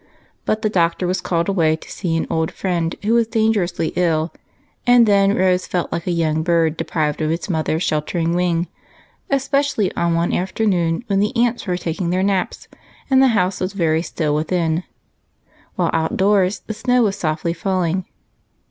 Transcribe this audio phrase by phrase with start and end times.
[0.45, 4.33] But the Doctor was called away to see an old friend who was dangerously ill,
[4.87, 8.67] and then Rose felt like a young bird deprived of its mother's sheltering wing;
[9.29, 12.67] especially on one afternoon when the aunts were taking their naps,
[13.11, 14.85] and the house was very still within
[15.75, 18.03] while snow fell softly without.